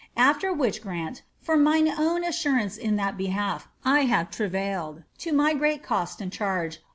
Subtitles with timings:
[0.17, 5.53] Afler which grant, r mine own assurance in that behalf, I have travailed, to my
[5.53, 6.79] great cost and ■rge.